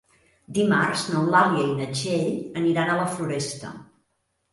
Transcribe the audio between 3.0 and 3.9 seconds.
la Floresta.